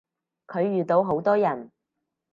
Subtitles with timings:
[0.47, 1.69] 佢遇到好多人